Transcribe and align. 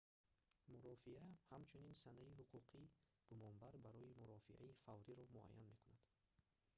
мурофиа 0.71 1.25
ҳамчунин 1.51 1.95
санаи 2.03 2.35
ҳуқуқи 2.39 2.81
гумонбар 3.29 3.73
барои 3.85 4.17
мурофиаи 4.21 4.77
фавриро 4.83 5.25
муайян 5.35 5.67
мекунад 5.71 6.03